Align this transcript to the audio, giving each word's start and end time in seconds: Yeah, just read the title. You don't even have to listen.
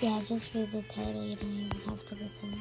Yeah, 0.00 0.18
just 0.26 0.54
read 0.54 0.68
the 0.70 0.82
title. 0.82 1.22
You 1.24 1.34
don't 1.34 1.50
even 1.52 1.80
have 1.88 2.04
to 2.06 2.14
listen. 2.16 2.54